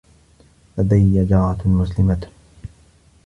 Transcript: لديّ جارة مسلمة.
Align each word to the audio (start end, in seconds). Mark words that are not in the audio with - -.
لديّ 0.77 1.25
جارة 1.25 1.61
مسلمة. 1.67 2.27